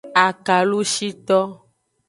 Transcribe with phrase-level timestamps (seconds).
[0.23, 1.39] Akalushito.